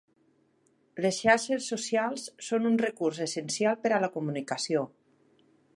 Les 1.05 1.19
xarxes 1.25 1.67
socials 1.73 2.25
són 2.49 2.67
un 2.73 2.81
recurs 2.85 3.23
essencial 3.27 3.81
per 3.87 3.93
a 3.95 4.01
la 4.07 4.13
comunicació. 4.19 4.87